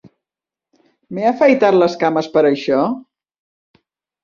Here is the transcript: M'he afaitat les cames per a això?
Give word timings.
M'he 1.17 1.27
afaitat 1.33 1.77
les 1.83 1.99
cames 2.05 2.31
per 2.39 2.45
a 2.45 2.47
això? 2.55 2.83